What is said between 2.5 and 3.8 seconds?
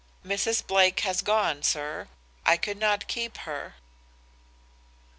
could not keep her.